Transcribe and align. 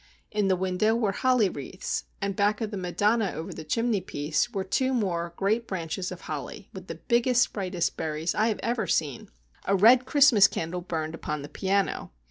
In 0.31 0.47
the 0.47 0.55
window 0.55 0.95
were 0.95 1.11
holly 1.11 1.47
wreaths, 1.47 2.05
and 2.19 2.35
back 2.35 2.59
of 2.59 2.71
the 2.71 2.75
Madonna 2.75 3.33
over 3.35 3.53
the 3.53 3.63
chimney 3.63 4.01
piece 4.01 4.49
were 4.49 4.63
two 4.63 4.95
more 4.95 5.35
great 5.37 5.67
branches 5.67 6.11
of 6.11 6.21
holly 6.21 6.71
with 6.73 6.87
the 6.87 6.95
biggest, 7.07 7.53
brightest 7.53 7.97
berries 7.97 8.33
I 8.33 8.47
have 8.47 8.59
ever 8.63 8.87
seen. 8.87 9.29
A 9.65 9.75
red 9.75 10.07
Christmas 10.07 10.47
candle 10.47 10.81
burned 10.81 11.13
upon 11.13 11.43
the 11.43 11.49
piano. 11.49 12.13